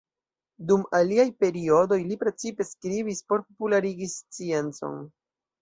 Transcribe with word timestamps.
Dum 0.69 0.85
aliaj 0.99 1.25
periodoj 1.43 1.99
li 2.11 2.17
precipe 2.23 2.67
skribis 2.71 3.23
por 3.29 3.45
popularigi 3.51 4.11
sciencon. 4.15 4.99